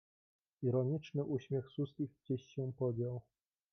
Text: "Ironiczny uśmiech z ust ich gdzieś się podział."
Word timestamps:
"Ironiczny 0.61 1.23
uśmiech 1.23 1.69
z 1.69 1.79
ust 1.79 1.99
ich 1.99 2.11
gdzieś 2.23 2.45
się 2.45 2.73
podział." 2.73 3.21